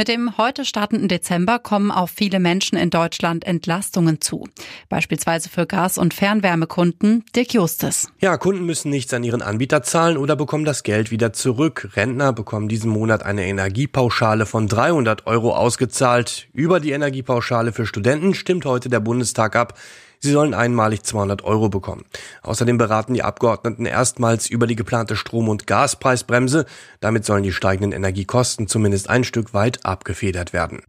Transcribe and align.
Mit 0.00 0.08
dem 0.08 0.38
heute 0.38 0.64
startenden 0.64 1.08
Dezember 1.08 1.58
kommen 1.58 1.90
auf 1.90 2.08
viele 2.08 2.40
Menschen 2.40 2.78
in 2.78 2.88
Deutschland 2.88 3.44
Entlastungen 3.44 4.22
zu. 4.22 4.48
Beispielsweise 4.88 5.50
für 5.50 5.66
Gas- 5.66 5.98
und 5.98 6.14
Fernwärmekunden. 6.14 7.22
Dirk 7.36 7.52
Justus. 7.52 8.08
Ja, 8.18 8.38
Kunden 8.38 8.64
müssen 8.64 8.88
nichts 8.88 9.12
an 9.12 9.24
ihren 9.24 9.42
Anbieter 9.42 9.82
zahlen 9.82 10.16
oder 10.16 10.36
bekommen 10.36 10.64
das 10.64 10.84
Geld 10.84 11.10
wieder 11.10 11.34
zurück. 11.34 11.90
Rentner 11.96 12.32
bekommen 12.32 12.66
diesen 12.66 12.90
Monat 12.90 13.24
eine 13.24 13.44
Energiepauschale 13.44 14.46
von 14.46 14.68
300 14.68 15.26
Euro 15.26 15.54
ausgezahlt. 15.54 16.48
Über 16.54 16.80
die 16.80 16.92
Energiepauschale 16.92 17.72
für 17.72 17.84
Studenten 17.84 18.32
stimmt 18.32 18.64
heute 18.64 18.88
der 18.88 19.00
Bundestag 19.00 19.54
ab. 19.54 19.74
Sie 20.22 20.32
sollen 20.32 20.52
einmalig 20.52 21.02
200 21.02 21.42
Euro 21.44 21.70
bekommen. 21.70 22.04
Außerdem 22.42 22.76
beraten 22.76 23.14
die 23.14 23.22
Abgeordneten 23.22 23.86
erstmals 23.86 24.50
über 24.50 24.66
die 24.66 24.76
geplante 24.76 25.16
Strom- 25.16 25.48
und 25.48 25.66
Gaspreisbremse. 25.66 26.66
Damit 27.00 27.24
sollen 27.24 27.42
die 27.42 27.52
steigenden 27.52 27.92
Energiekosten 27.92 28.68
zumindest 28.68 29.08
ein 29.08 29.24
Stück 29.24 29.54
weit 29.54 29.86
abgefedert 29.86 30.52
werden. 30.52 30.82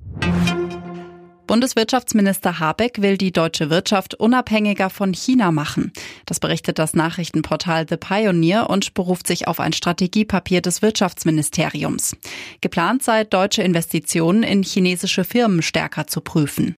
Bundeswirtschaftsminister 1.47 2.59
Habeck 2.59 3.01
will 3.01 3.17
die 3.17 3.33
deutsche 3.33 3.69
Wirtschaft 3.69 4.15
unabhängiger 4.15 4.89
von 4.89 5.13
China 5.13 5.51
machen. 5.51 5.91
Das 6.25 6.39
berichtet 6.39 6.79
das 6.79 6.93
Nachrichtenportal 6.93 7.85
The 7.89 7.97
Pioneer 7.97 8.69
und 8.69 8.93
beruft 8.93 9.27
sich 9.27 9.47
auf 9.47 9.59
ein 9.59 9.73
Strategiepapier 9.73 10.61
des 10.61 10.81
Wirtschaftsministeriums. 10.81 12.15
Geplant 12.61 13.03
sei, 13.03 13.25
deutsche 13.25 13.63
Investitionen 13.63 14.43
in 14.43 14.63
chinesische 14.63 15.25
Firmen 15.25 15.61
stärker 15.61 16.07
zu 16.07 16.21
prüfen. 16.21 16.75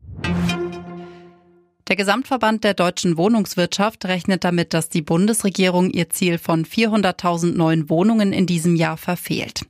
Der 1.89 1.97
Gesamtverband 1.97 2.63
der 2.63 2.73
deutschen 2.73 3.17
Wohnungswirtschaft 3.17 4.05
rechnet 4.05 4.45
damit, 4.45 4.73
dass 4.73 4.87
die 4.87 5.01
Bundesregierung 5.01 5.89
ihr 5.89 6.09
Ziel 6.09 6.37
von 6.37 6.65
400.000 6.65 7.55
neuen 7.57 7.89
Wohnungen 7.89 8.31
in 8.31 8.45
diesem 8.45 8.75
Jahr 8.75 8.95
verfehlt. 8.95 9.65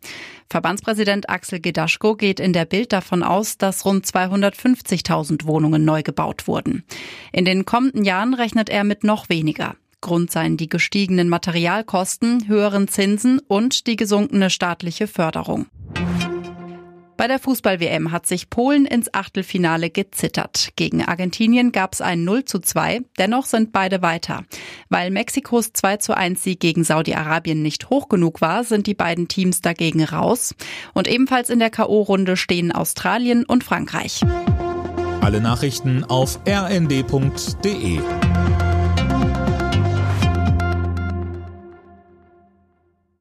Verbandspräsident 0.48 1.28
Axel 1.28 1.60
Gedaschko 1.60 2.16
geht 2.16 2.40
in 2.40 2.54
der 2.54 2.66
Bild 2.66 2.94
davon 2.94 3.24
aus, 3.24 3.58
dass 3.58 3.84
rund 3.86 4.06
250.000 4.06 5.46
Wohnungen 5.46 5.84
neu 5.86 6.04
gebaut 6.04 6.48
wurden. 6.48 6.84
In 7.32 7.46
den 7.46 7.66
kommenden 7.66 8.04
Jahren 8.04 8.36
rechnet 8.36 8.70
er 8.70 8.84
mit 8.84 9.04
noch 9.04 9.30
weniger. 9.30 9.76
Grund 10.00 10.32
seien 10.32 10.56
die 10.56 10.70
gestiegenen 10.70 11.30
Materialkosten, 11.30 12.48
höheren 12.48 12.88
Zinsen 12.88 13.40
und 13.40 13.88
die 13.88 13.96
gesunkene 13.96 14.52
staatliche 14.52 15.08
Förderung. 15.08 15.66
Bei 17.24 17.30
der 17.30 17.40
Fußball-WM 17.40 18.12
hat 18.12 18.28
sich 18.28 18.50
Polen 18.50 18.86
ins 18.86 19.14
Achtelfinale 19.14 19.90
gezittert. 19.90 20.72
Gegen 20.76 21.06
Argentinien 21.06 21.72
gab 21.72 21.94
es 21.94 22.02
ein 22.02 22.26
0 22.26 22.44
zu 22.44 22.60
2, 22.60 23.00
dennoch 23.18 23.46
sind 23.46 23.72
beide 23.72 24.02
weiter. 24.02 24.44
Weil 24.90 25.10
Mexikos 25.10 25.72
2 25.72 25.98
zu 26.00 26.18
1 26.18 26.44
Sieg 26.44 26.60
gegen 26.60 26.84
Saudi-Arabien 26.84 27.62
nicht 27.62 27.90
hoch 27.90 28.10
genug 28.10 28.42
war, 28.42 28.66
sind 28.66 28.88
die 28.88 28.94
beiden 28.94 29.30
Teams 29.30 29.62
dagegen 29.62 30.04
raus. 30.04 30.54
Und 30.94 31.08
ebenfalls 31.08 31.50
in 31.50 31.60
der 31.60 31.70
K.O.-Runde 31.70 32.36
stehen 32.36 32.74
Australien 32.74 33.46
und 33.46 33.64
Frankreich. 33.64 34.20
Alle 35.22 35.40
Nachrichten 35.40 36.04
auf 36.04 36.42
rnd.de 36.46 38.02